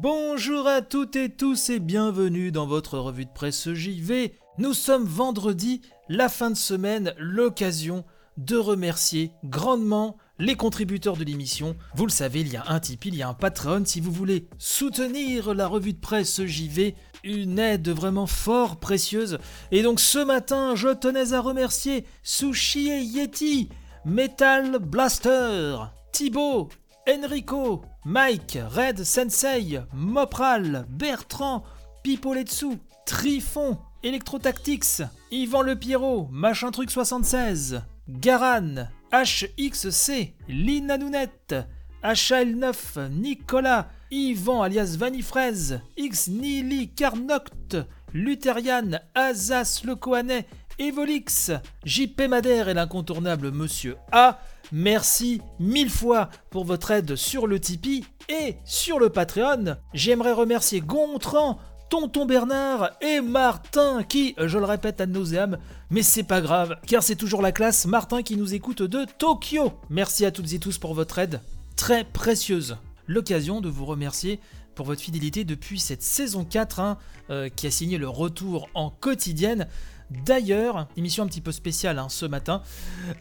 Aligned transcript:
Bonjour 0.00 0.68
à 0.68 0.80
toutes 0.80 1.16
et 1.16 1.28
tous 1.28 1.70
et 1.70 1.80
bienvenue 1.80 2.52
dans 2.52 2.68
votre 2.68 2.98
revue 2.98 3.24
de 3.24 3.32
presse 3.32 3.72
JV. 3.72 4.32
Nous 4.56 4.72
sommes 4.72 5.04
vendredi, 5.04 5.80
la 6.08 6.28
fin 6.28 6.52
de 6.52 6.56
semaine, 6.56 7.14
l'occasion 7.18 8.04
de 8.36 8.56
remercier 8.56 9.32
grandement 9.42 10.16
les 10.38 10.54
contributeurs 10.54 11.16
de 11.16 11.24
l'émission. 11.24 11.74
Vous 11.96 12.06
le 12.06 12.12
savez, 12.12 12.42
il 12.42 12.52
y 12.52 12.56
a 12.56 12.62
un 12.68 12.78
Tipeee, 12.78 13.08
il 13.08 13.16
y 13.16 13.22
a 13.22 13.28
un 13.28 13.34
Patreon. 13.34 13.84
Si 13.86 14.00
vous 14.00 14.12
voulez 14.12 14.46
soutenir 14.56 15.52
la 15.52 15.66
revue 15.66 15.94
de 15.94 15.98
presse 15.98 16.44
JV, 16.44 16.94
une 17.24 17.58
aide 17.58 17.88
vraiment 17.88 18.28
fort 18.28 18.76
précieuse. 18.76 19.38
Et 19.72 19.82
donc 19.82 19.98
ce 19.98 20.24
matin, 20.24 20.76
je 20.76 20.90
tenais 20.90 21.32
à 21.32 21.40
remercier 21.40 22.04
Sushi 22.22 22.88
et 22.88 23.00
Yeti, 23.00 23.68
Metal 24.04 24.78
Blaster, 24.78 25.74
Thibaut, 26.12 26.68
Enrico, 27.08 27.80
Mike, 28.04 28.58
Red 28.70 29.02
Sensei, 29.02 29.80
Mopral, 29.94 30.84
Bertrand, 30.90 31.62
Pipoletsu, 32.04 32.78
Trifon, 33.06 33.78
Electrotactics, 34.04 35.00
Yvan 35.30 35.62
Le 35.62 35.74
Pierrot, 35.74 36.28
Machin 36.30 36.70
Truc 36.70 36.90
76, 36.90 37.76
Garan, 38.10 38.90
HXC, 39.10 40.34
Lina 40.48 40.98
Nounette, 40.98 41.54
HL9, 42.04 43.08
Nicolas, 43.10 43.88
Yvan 44.10 44.64
alias 44.66 44.96
Vanifraise, 44.98 45.80
X 45.96 46.28
Nili 46.28 46.94
Carnoct, 46.94 47.78
Lutherian, 48.12 49.00
Azas 49.14 49.80
Le 49.82 49.96
Coanet, 49.96 50.46
Evolix, 50.78 51.52
JP 51.84 52.28
Madère 52.28 52.68
et 52.68 52.74
l'incontournable 52.74 53.50
Monsieur 53.50 53.96
A. 54.12 54.38
Merci 54.72 55.40
mille 55.58 55.90
fois 55.90 56.28
pour 56.50 56.64
votre 56.64 56.90
aide 56.90 57.16
sur 57.16 57.46
le 57.46 57.58
Tipeee 57.58 58.04
et 58.28 58.56
sur 58.64 58.98
le 58.98 59.08
Patreon. 59.08 59.76
J'aimerais 59.94 60.32
remercier 60.32 60.80
Gontran, 60.80 61.58
Tonton 61.88 62.26
Bernard 62.26 62.90
et 63.00 63.22
Martin 63.22 64.02
qui, 64.02 64.34
je 64.38 64.58
le 64.58 64.66
répète 64.66 65.00
à 65.00 65.06
nauseam, 65.06 65.58
mais 65.90 66.02
c'est 66.02 66.22
pas 66.22 66.42
grave, 66.42 66.76
car 66.86 67.02
c'est 67.02 67.16
toujours 67.16 67.40
la 67.40 67.52
classe, 67.52 67.86
Martin 67.86 68.22
qui 68.22 68.36
nous 68.36 68.52
écoute 68.52 68.82
de 68.82 69.06
Tokyo. 69.18 69.72
Merci 69.88 70.26
à 70.26 70.30
toutes 70.30 70.52
et 70.52 70.58
tous 70.58 70.76
pour 70.76 70.92
votre 70.92 71.18
aide, 71.18 71.40
très 71.76 72.04
précieuse. 72.04 72.76
L'occasion 73.06 73.62
de 73.62 73.70
vous 73.70 73.86
remercier 73.86 74.38
pour 74.74 74.84
votre 74.84 75.00
fidélité 75.00 75.44
depuis 75.44 75.80
cette 75.80 76.02
saison 76.02 76.44
4 76.44 76.78
hein, 76.78 76.98
euh, 77.30 77.48
qui 77.48 77.66
a 77.66 77.70
signé 77.70 77.96
le 77.96 78.08
retour 78.08 78.68
en 78.74 78.90
quotidienne. 78.90 79.66
D'ailleurs, 80.10 80.88
émission 80.96 81.24
un 81.24 81.26
petit 81.26 81.42
peu 81.42 81.52
spéciale 81.52 81.98
hein, 81.98 82.08
ce 82.08 82.24
matin, 82.24 82.62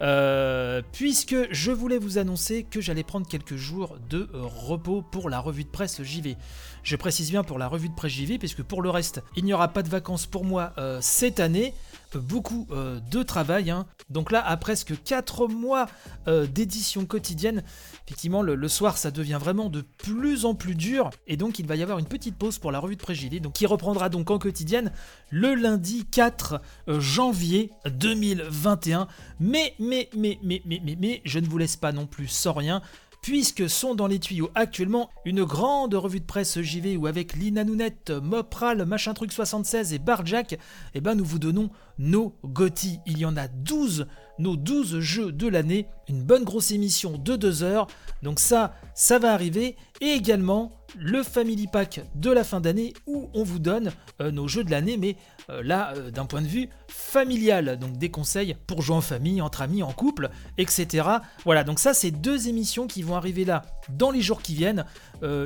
euh, 0.01 0.81
puisque 0.93 1.35
je 1.51 1.71
voulais 1.71 1.97
vous 1.97 2.17
annoncer 2.17 2.63
que 2.63 2.79
j'allais 2.79 3.03
prendre 3.03 3.27
quelques 3.27 3.57
jours 3.57 3.97
de 4.09 4.29
repos 4.33 5.01
pour 5.01 5.29
la 5.29 5.39
revue 5.39 5.65
de 5.65 5.69
presse 5.69 6.01
JV. 6.01 6.37
Je 6.83 6.95
précise 6.95 7.29
bien 7.29 7.43
pour 7.43 7.57
la 7.57 7.67
revue 7.67 7.89
de 7.89 7.95
presse 7.95 8.13
JV, 8.13 8.37
puisque 8.37 8.63
pour 8.63 8.81
le 8.81 8.89
reste, 8.89 9.21
il 9.35 9.43
n'y 9.43 9.53
aura 9.53 9.67
pas 9.67 9.83
de 9.83 9.89
vacances 9.89 10.25
pour 10.25 10.45
moi 10.45 10.71
euh, 10.77 10.99
cette 11.01 11.41
année. 11.41 11.73
Beaucoup 12.15 12.67
de 13.11 13.23
travail. 13.23 13.69
hein. 13.69 13.85
Donc 14.09 14.31
là, 14.31 14.45
à 14.45 14.55
presque 14.57 14.93
4 15.03 15.47
mois 15.47 15.87
d'édition 16.27 17.05
quotidienne, 17.05 17.63
effectivement, 18.05 18.41
le, 18.41 18.67
soir, 18.67 18.97
ça 18.97 19.11
devient 19.11 19.37
vraiment 19.39 19.69
de 19.69 19.81
plus 19.81 20.45
en 20.45 20.55
plus 20.55 20.75
dur. 20.75 21.09
Et 21.27 21.37
donc, 21.37 21.59
il 21.59 21.67
va 21.67 21.75
y 21.75 21.83
avoir 21.83 21.99
une 21.99 22.05
petite 22.07 22.35
pause 22.37 22.57
pour 22.59 22.71
la 22.71 22.79
revue 22.79 22.95
de 22.95 23.13
JV, 23.13 23.39
donc, 23.39 23.53
qui 23.53 23.65
reprendra 23.65 24.09
donc 24.09 24.31
en 24.31 24.39
quotidienne 24.39 24.91
le 25.29 25.53
lundi 25.53 26.05
4 26.05 26.61
janvier 26.87 27.71
2021. 27.85 29.07
Mais, 29.39 29.73
mais, 29.79 30.09
mais, 30.15 30.39
mais, 30.43 30.61
mais, 30.65 30.81
mais, 30.83 30.97
mais, 30.99 31.21
je 31.25 31.39
ne 31.39 31.47
vous 31.47 31.57
laisse 31.57 31.75
pas 31.75 31.91
non 31.91 32.05
plus 32.05 32.27
sans 32.27 32.53
rien. 32.53 32.81
Puisque 33.21 33.69
sont 33.69 33.93
dans 33.93 34.07
les 34.07 34.19
tuyaux 34.19 34.49
actuellement 34.55 35.09
une 35.25 35.43
grande 35.43 35.93
revue 35.95 36.21
de 36.21 36.25
presse 36.25 36.61
JV 36.61 36.95
où 36.95 37.07
avec 37.07 37.33
Lina 37.33 37.63
Nounette, 37.63 38.11
Mopral, 38.11 38.85
Machin 38.85 39.13
Truc 39.13 39.33
76 39.33 39.93
et 39.93 39.99
Barjack, 39.99 40.57
eh 40.93 41.01
ben 41.01 41.15
nous 41.15 41.25
vous 41.25 41.39
donnons 41.39 41.69
nos 41.97 42.35
GOTY. 42.45 42.99
Il 43.05 43.17
y 43.17 43.25
en 43.25 43.35
a 43.35 43.47
12, 43.47 44.07
nos 44.39 44.55
12 44.55 44.99
jeux 44.99 45.31
de 45.31 45.47
l'année, 45.47 45.87
une 46.07 46.23
bonne 46.23 46.45
grosse 46.45 46.71
émission 46.71 47.17
de 47.17 47.35
2 47.35 47.63
heures. 47.63 47.87
Donc 48.23 48.39
ça, 48.39 48.75
ça 48.95 49.19
va 49.19 49.33
arriver. 49.33 49.75
Et 49.99 50.11
également 50.11 50.76
le 50.95 51.23
Family 51.23 51.67
Pack 51.67 52.01
de 52.15 52.31
la 52.31 52.43
fin 52.43 52.61
d'année 52.61 52.93
où 53.05 53.29
on 53.33 53.43
vous 53.43 53.59
donne 53.59 53.91
euh, 54.21 54.31
nos 54.31 54.47
jeux 54.47 54.63
de 54.63 54.71
l'année, 54.71 54.97
mais 54.97 55.15
euh, 55.49 55.61
là 55.63 55.93
euh, 55.95 56.11
d'un 56.11 56.25
point 56.25 56.41
de 56.41 56.47
vue 56.47 56.69
familial, 56.87 57.77
donc 57.77 57.97
des 57.97 58.09
conseils 58.09 58.55
pour 58.67 58.81
jouer 58.81 58.95
en 58.95 59.01
famille, 59.01 59.41
entre 59.41 59.61
amis, 59.61 59.83
en 59.83 59.91
couple, 59.91 60.29
etc. 60.57 61.07
Voilà, 61.45 61.63
donc 61.63 61.79
ça 61.79 61.93
c'est 61.93 62.11
deux 62.11 62.47
émissions 62.47 62.87
qui 62.87 63.03
vont 63.03 63.15
arriver 63.15 63.45
là 63.45 63.63
dans 63.89 64.11
les 64.11 64.21
jours 64.21 64.41
qui 64.41 64.53
viennent, 64.53 64.85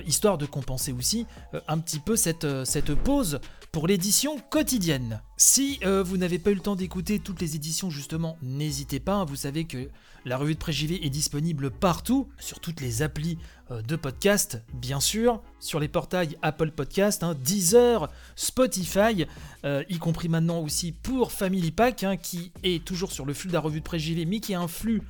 histoire 0.05 0.37
de 0.37 0.45
compenser 0.45 0.91
aussi 0.91 1.27
un 1.67 1.77
petit 1.77 1.99
peu 1.99 2.15
cette 2.15 2.95
pause 2.95 3.39
pour 3.71 3.87
l'édition 3.87 4.37
quotidienne. 4.49 5.21
Si 5.43 5.79
euh, 5.85 6.03
vous 6.03 6.17
n'avez 6.17 6.37
pas 6.37 6.51
eu 6.51 6.53
le 6.53 6.59
temps 6.59 6.75
d'écouter 6.75 7.17
toutes 7.17 7.41
les 7.41 7.55
éditions 7.55 7.89
justement, 7.89 8.37
n'hésitez 8.43 8.99
pas, 8.99 9.15
hein, 9.15 9.25
vous 9.25 9.35
savez 9.35 9.65
que 9.65 9.89
la 10.23 10.37
revue 10.37 10.53
de 10.53 10.59
presse 10.59 10.75
JV 10.75 11.03
est 11.03 11.09
disponible 11.09 11.71
partout, 11.71 12.29
sur 12.37 12.59
toutes 12.59 12.79
les 12.79 13.01
applis 13.01 13.39
euh, 13.71 13.81
de 13.81 13.95
podcast, 13.95 14.61
bien 14.71 14.99
sûr, 14.99 15.41
sur 15.59 15.79
les 15.79 15.87
portails 15.87 16.37
Apple 16.43 16.69
Podcast, 16.69 17.23
hein, 17.23 17.33
Deezer, 17.33 18.11
Spotify, 18.35 19.25
euh, 19.65 19.83
y 19.89 19.97
compris 19.97 20.29
maintenant 20.29 20.59
aussi 20.59 20.91
pour 20.91 21.31
Family 21.31 21.71
Pack, 21.71 22.03
hein, 22.03 22.17
qui 22.17 22.51
est 22.61 22.85
toujours 22.85 23.11
sur 23.11 23.25
le 23.25 23.33
flux 23.33 23.47
de 23.47 23.53
la 23.53 23.61
revue 23.61 23.79
de 23.79 23.85
presse 23.85 24.03
JV, 24.03 24.25
mais 24.25 24.41
qui 24.41 24.51
est 24.51 24.55
un 24.55 24.67
flux 24.67 25.01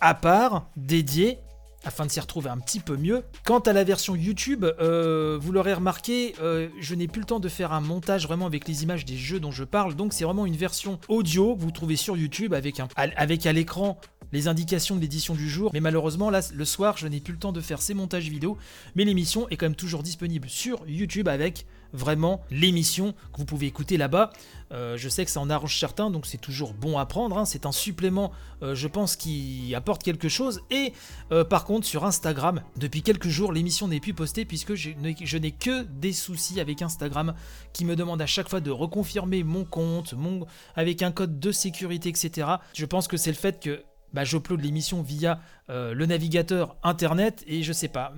à 0.00 0.14
part, 0.14 0.70
dédié, 0.76 1.40
afin 1.84 2.06
de 2.06 2.10
s'y 2.10 2.20
retrouver 2.20 2.50
un 2.50 2.58
petit 2.58 2.80
peu 2.80 2.96
mieux. 2.96 3.24
Quant 3.44 3.60
à 3.60 3.72
la 3.72 3.84
version 3.84 4.14
YouTube, 4.14 4.64
euh, 4.64 5.38
vous 5.40 5.52
l'aurez 5.52 5.74
remarqué, 5.74 6.34
euh, 6.40 6.68
je 6.80 6.94
n'ai 6.94 7.08
plus 7.08 7.20
le 7.20 7.26
temps 7.26 7.40
de 7.40 7.48
faire 7.48 7.72
un 7.72 7.80
montage 7.80 8.26
vraiment 8.26 8.46
avec 8.46 8.68
les 8.68 8.82
images 8.82 9.04
des 9.04 9.16
jeux 9.16 9.40
dont 9.40 9.50
je 9.50 9.64
parle, 9.64 9.94
donc 9.94 10.12
c'est 10.12 10.24
vraiment 10.24 10.46
une 10.46 10.56
version 10.56 10.98
audio 11.08 11.54
vous 11.56 11.70
trouvez 11.70 11.96
sur 11.96 12.16
YouTube 12.16 12.54
avec 12.54 12.80
à 12.80 13.52
l'écran 13.52 13.98
les 14.32 14.48
indications 14.48 14.96
de 14.96 15.00
l'édition 15.00 15.34
du 15.34 15.48
jour, 15.48 15.70
mais 15.72 15.80
malheureusement 15.80 16.30
le 16.30 16.64
soir 16.64 16.96
je 16.96 17.06
n'ai 17.06 17.20
plus 17.20 17.32
le 17.34 17.38
temps 17.38 17.52
de 17.52 17.60
faire 17.60 17.80
ces 17.82 17.94
montages 17.94 18.28
vidéo, 18.28 18.56
mais 18.94 19.04
l'émission 19.04 19.48
est 19.48 19.56
quand 19.56 19.66
même 19.66 19.74
toujours 19.74 20.02
disponible 20.02 20.48
sur 20.48 20.82
YouTube 20.88 21.28
avec 21.28 21.66
vraiment 21.94 22.40
l'émission 22.50 23.12
que 23.32 23.38
vous 23.38 23.44
pouvez 23.44 23.66
écouter 23.66 23.98
là-bas. 23.98 24.30
Euh, 24.72 24.96
je 24.96 25.10
sais 25.10 25.26
que 25.26 25.30
ça 25.30 25.40
en 25.40 25.50
arrange 25.50 25.78
certains, 25.78 26.08
donc 26.10 26.24
c'est 26.24 26.40
toujours 26.40 26.72
bon 26.72 26.96
à 26.96 27.04
prendre. 27.04 27.36
hein. 27.36 27.44
C'est 27.44 27.66
un 27.66 27.72
supplément, 27.72 28.32
euh, 28.62 28.74
je 28.74 28.88
pense, 28.88 29.14
qui 29.14 29.74
apporte 29.74 30.02
quelque 30.02 30.30
chose. 30.30 30.62
Et 30.70 30.94
euh, 31.32 31.44
par 31.44 31.66
contre, 31.66 31.86
sur 31.86 32.06
Instagram, 32.06 32.62
depuis 32.78 33.02
quelques 33.02 33.28
jours, 33.28 33.52
l'émission 33.52 33.88
n'est 33.88 34.00
plus 34.00 34.14
postée 34.14 34.46
puisque 34.46 34.74
je 34.74 34.88
n'ai- 34.92 35.16
je 35.22 35.36
n'ai 35.36 35.50
que 35.50 35.82
des 35.82 36.14
soucis 36.14 36.60
avec 36.60 36.80
Instagram 36.80 37.34
qui 37.74 37.84
me 37.84 37.94
demande 37.94 38.22
à 38.22 38.26
chaque 38.26 38.48
fois 38.48 38.60
de 38.60 38.70
reconfirmer 38.70 39.44
mon 39.44 39.66
compte, 39.66 40.14
mon, 40.14 40.46
avec 40.74 41.02
un 41.02 41.12
code 41.12 41.38
de 41.38 41.52
sécurité, 41.52 42.08
etc. 42.08 42.52
Je 42.72 42.86
pense 42.86 43.06
que 43.06 43.18
c'est 43.18 43.30
le 43.30 43.36
fait 43.36 43.62
que 43.62 43.82
bah, 44.12 44.24
j'upload 44.24 44.60
l'émission 44.60 45.02
via 45.02 45.40
euh, 45.70 45.94
le 45.94 46.06
navigateur 46.06 46.76
internet 46.82 47.42
et 47.46 47.62
je 47.62 47.72
sais 47.72 47.88
pas, 47.88 48.12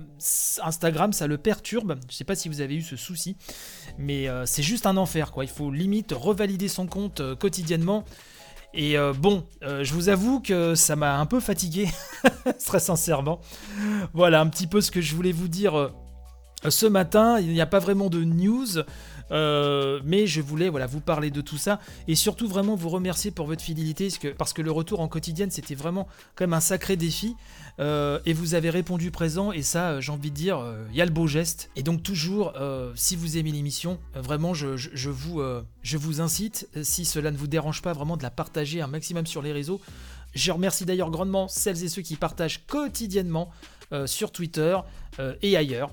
Instagram 0.63 1.13
ça 1.13 1.27
le 1.27 1.37
perturbe. 1.37 1.97
Je 2.09 2.15
sais 2.15 2.23
pas 2.23 2.35
si 2.35 2.49
vous 2.49 2.61
avez 2.61 2.75
eu 2.75 2.81
ce 2.81 2.95
souci, 2.95 3.37
mais 3.97 4.27
euh, 4.27 4.45
c'est 4.45 4.63
juste 4.63 4.85
un 4.85 4.97
enfer 4.97 5.31
quoi. 5.31 5.43
Il 5.43 5.49
faut 5.49 5.71
limite 5.71 6.11
revalider 6.11 6.67
son 6.67 6.87
compte 6.87 7.21
euh, 7.21 7.35
quotidiennement. 7.35 8.03
Et 8.77 8.97
bon, 9.19 9.45
je 9.61 9.93
vous 9.93 10.09
avoue 10.09 10.41
que 10.41 10.75
ça 10.75 10.97
m'a 10.97 11.17
un 11.17 11.25
peu 11.25 11.39
fatigué, 11.39 11.87
très 12.65 12.81
sincèrement. 12.81 13.39
Voilà 14.11 14.41
un 14.41 14.47
petit 14.47 14.67
peu 14.67 14.81
ce 14.81 14.91
que 14.91 14.99
je 14.99 15.15
voulais 15.15 15.31
vous 15.31 15.47
dire 15.47 15.93
ce 16.69 16.85
matin. 16.85 17.39
Il 17.39 17.49
n'y 17.49 17.61
a 17.61 17.65
pas 17.65 17.79
vraiment 17.79 18.09
de 18.09 18.23
news. 18.23 18.79
euh, 19.31 19.99
mais 20.03 20.27
je 20.27 20.41
voulais 20.41 20.69
voilà, 20.69 20.85
vous 20.85 20.99
parler 20.99 21.31
de 21.31 21.41
tout 21.41 21.57
ça 21.57 21.79
et 22.07 22.15
surtout 22.15 22.47
vraiment 22.47 22.75
vous 22.75 22.89
remercier 22.89 23.31
pour 23.31 23.47
votre 23.47 23.63
fidélité 23.63 24.09
parce 24.37 24.53
que, 24.53 24.61
le 24.61 24.71
retour 24.71 24.99
en 24.99 25.07
quotidienne 25.07 25.49
c'était 25.51 25.75
vraiment 25.75 26.07
quand 26.35 26.43
même 26.43 26.53
un 26.53 26.59
sacré 26.59 26.95
défi 26.95 27.35
euh, 27.79 28.19
et 28.25 28.33
vous 28.33 28.53
avez 28.53 28.69
répondu 28.69 29.11
présent 29.11 29.51
et 29.51 29.63
ça 29.63 29.89
euh, 29.89 30.01
j'ai 30.01 30.11
envie 30.11 30.29
de 30.29 30.35
dire 30.35 30.59
euh, 30.59 30.85
il 30.91 30.97
y 30.97 31.01
a 31.01 31.05
le 31.05 31.11
beau 31.11 31.27
geste 31.27 31.69
et 31.75 31.83
donc 31.83 32.03
toujours 32.03 32.53
euh, 32.55 32.91
si 32.95 33.15
vous 33.15 33.37
aimez 33.37 33.51
l'émission 33.51 33.99
euh, 34.15 34.21
vraiment 34.21 34.53
je, 34.53 34.67
vous, 35.09 35.39
euh, 35.41 35.63
je 35.81 35.97
vous 35.97 36.21
incite 36.21 36.67
euh, 36.77 36.83
si 36.83 37.03
cela 37.05 37.31
ne 37.31 37.37
vous 37.37 37.47
dérange 37.47 37.81
pas 37.81 37.93
vraiment 37.93 38.17
de 38.17 38.23
la 38.23 38.31
partager 38.31 38.81
un 38.81 38.87
maximum 38.87 39.25
sur 39.25 39.41
les 39.41 39.51
réseaux 39.53 39.81
je 40.35 40.51
remercie 40.51 40.85
d'ailleurs 40.85 41.09
grandement 41.11 41.47
celles 41.47 41.83
et 41.83 41.89
ceux 41.89 42.01
qui 42.03 42.15
partagent 42.15 42.65
quotidiennement 42.67 43.49
euh, 43.91 44.07
sur 44.07 44.31
Twitter 44.31 44.77
euh, 45.19 45.35
et 45.41 45.57
ailleurs 45.57 45.91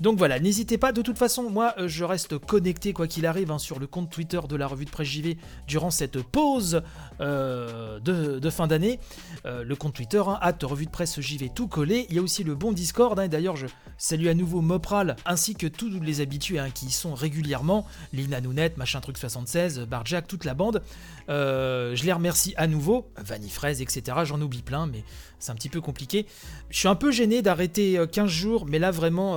donc 0.00 0.16
voilà, 0.16 0.40
n'hésitez 0.40 0.78
pas, 0.78 0.92
de 0.92 1.02
toute 1.02 1.18
façon, 1.18 1.50
moi 1.50 1.74
euh, 1.76 1.86
je 1.86 2.04
reste 2.04 2.38
connecté 2.38 2.94
quoi 2.94 3.06
qu'il 3.06 3.26
arrive 3.26 3.50
hein, 3.50 3.58
sur 3.58 3.78
le 3.78 3.86
compte 3.86 4.10
Twitter 4.10 4.40
de 4.48 4.56
la 4.56 4.66
revue 4.66 4.86
de 4.86 4.90
presse 4.90 5.08
JV 5.08 5.36
durant 5.68 5.90
cette 5.90 6.22
pause 6.22 6.82
euh, 7.20 8.00
de, 8.00 8.50
fin 8.50 8.66
d'année. 8.66 8.98
Euh, 9.44 9.62
le 9.62 9.76
compte 9.76 9.92
Twitter, 9.92 10.22
hein, 10.26 10.38
revue 10.62 10.86
de 10.86 10.90
presse 10.90 11.20
JV 11.20 11.50
tout 11.54 11.68
collé. 11.68 12.06
Il 12.08 12.16
y 12.16 12.18
a 12.18 12.22
aussi 12.22 12.44
le 12.44 12.54
bon 12.54 12.72
Discord, 12.72 13.18
hein, 13.18 13.24
et 13.24 13.28
d'ailleurs 13.28 13.56
je 13.56 13.66
salue 13.98 14.28
à 14.28 14.34
nouveau 14.34 14.62
Mopral, 14.62 15.16
ainsi 15.26 15.54
que 15.54 15.66
tous 15.66 15.90
les 16.00 16.22
habitués 16.22 16.58
hein, 16.58 16.70
qui 16.70 16.86
y 16.86 16.90
sont 16.90 17.14
régulièrement, 17.14 17.86
Lina 18.14 18.40
Nounette, 18.40 18.78
machin 18.78 19.02
truc 19.02 19.18
76, 19.18 19.80
Barjack, 19.80 20.26
toute 20.26 20.46
la 20.46 20.54
bande. 20.54 20.82
Je 21.28 22.04
les 22.04 22.12
remercie 22.12 22.54
à 22.56 22.66
nouveau, 22.66 23.06
Vanifraise, 23.16 23.82
etc. 23.82 24.18
J'en 24.24 24.40
oublie 24.40 24.62
plein, 24.62 24.86
mais 24.86 25.04
c'est 25.40 25.50
un 25.50 25.54
petit 25.54 25.68
peu 25.68 25.80
compliqué. 25.80 26.26
Je 26.68 26.78
suis 26.78 26.88
un 26.88 26.94
peu 26.94 27.10
gêné 27.10 27.42
d'arrêter 27.42 27.98
euh, 27.98 28.06
15 28.06 28.30
jours, 28.30 28.66
mais 28.66 28.78
là 28.78 28.90
vraiment, 28.90 29.36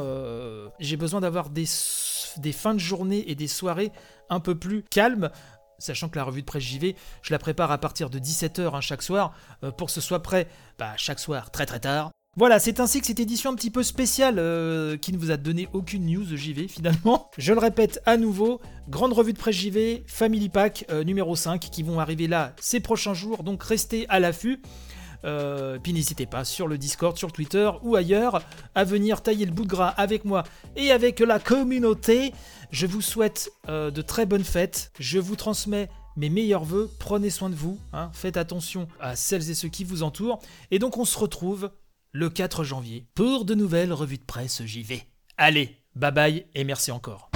euh, 0.54 0.70
j'ai 0.80 0.98
besoin 0.98 1.22
d'avoir 1.22 1.50
des, 1.50 1.66
fins 1.66 2.74
de 2.74 2.80
journée 2.80 3.30
et 3.30 3.36
des 3.36 3.48
soirées 3.48 3.92
un 4.30 4.40
peu 4.40 4.56
plus 4.56 4.84
calmes 4.84 5.30
sachant 5.80 6.08
que 6.08 6.16
la 6.16 6.24
revue 6.24 6.42
de 6.42 6.46
presse 6.46 6.64
JV, 6.64 6.96
je 7.22 7.34
la 7.34 7.40
prépare 7.40 7.70
à 7.72 7.78
partir 7.78 8.10
de 8.10 8.18
17h 8.18 8.74
hein, 8.74 8.80
chaque 8.80 9.02
soir, 9.02 9.34
euh, 9.64 9.72
pour 9.72 9.88
que 9.88 9.94
ce 9.94 10.00
soit 10.00 10.22
prêt 10.22 10.48
bah, 10.80 10.94
chaque 10.96 11.20
soir 11.20 11.52
très 11.52 11.66
très 11.66 11.82
tard. 11.82 12.12
Voilà, 12.38 12.58
c'est 12.58 12.80
ainsi 12.80 13.02
que 13.02 13.08
cette 13.08 13.20
édition 13.20 13.52
un 13.52 13.56
petit 13.56 13.70
peu 13.70 13.84
spéciale, 13.84 14.36
euh, 14.40 14.96
qui 14.96 15.12
ne 15.12 15.18
vous 15.18 15.30
a 15.30 15.36
donné 15.36 15.68
aucune 15.74 16.06
news 16.06 16.24
JV 16.38 16.70
finalement. 16.70 17.30
Je 17.38 17.52
le 17.52 17.60
répète 17.60 18.02
à 18.06 18.16
nouveau, 18.16 18.62
grande 18.88 19.12
revue 19.12 19.34
de 19.34 19.38
presse 19.38 19.58
JV, 19.58 20.06
Family 20.08 20.48
Pack 20.48 20.86
numéro 21.06 21.36
5, 21.36 21.60
qui 21.60 21.84
vont 21.84 22.00
arriver 22.00 22.28
là 22.28 22.54
ces 22.62 22.80
prochains 22.80 23.14
jours, 23.14 23.44
donc 23.44 23.62
restez 23.62 24.08
à 24.08 24.22
l'affût. 24.22 24.62
Euh, 25.26 25.80
puis 25.82 25.94
n'hésitez 25.94 26.26
pas 26.26 26.44
sur 26.44 26.68
le 26.68 26.78
Discord, 26.78 27.18
sur 27.18 27.32
Twitter 27.32 27.70
ou 27.82 27.96
ailleurs 27.96 28.42
à 28.76 28.84
venir 28.84 29.22
tailler 29.22 29.46
le 29.46 29.52
bout 29.52 29.64
de 29.64 29.70
gras 29.70 29.90
avec 29.90 30.26
moi 30.26 30.44
et 30.76 30.92
avec 30.92 31.20
la 31.20 31.40
communauté. 31.40 32.34
Je 32.72 32.88
vous 32.88 33.02
souhaite 33.02 33.52
euh, 33.70 33.92
de 33.92 34.02
très 34.02 34.26
bonnes 34.26 34.44
fêtes. 34.44 34.92
Je 35.00 35.20
vous 35.20 35.36
transmets 35.36 35.90
mes 36.18 36.30
meilleurs 36.30 36.64
voeux. 36.64 36.90
Prenez 37.00 37.30
soin 37.30 37.50
de 37.50 37.56
vous. 37.56 37.80
Hein. 37.94 38.10
Faites 38.14 38.38
attention 38.38 38.88
à 39.00 39.16
celles 39.16 39.50
et 39.50 39.56
ceux 39.56 39.70
qui 39.70 39.84
vous 39.84 40.04
entourent. 40.04 40.40
Et 40.72 40.80
donc 40.80 40.98
on 40.98 41.06
se 41.06 41.18
retrouve 41.18 41.72
le 42.12 42.30
4 42.30 42.64
janvier 42.64 43.08
pour 43.16 43.46
de 43.46 43.56
nouvelles 43.56 43.94
revues 43.94 44.18
de 44.18 44.24
presse 44.24 44.64
JV. 44.64 45.04
Allez, 45.38 45.78
bye 45.96 46.12
bye 46.12 46.46
et 46.54 46.64
merci 46.64 46.92
encore. 46.92 47.33